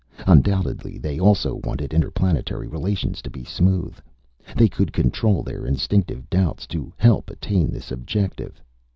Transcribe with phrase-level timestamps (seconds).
[0.25, 3.95] Undoubtedly they also wanted interplanetary relations to be smooth.
[4.57, 8.63] They could control their instinctive doubts to help attain this objective.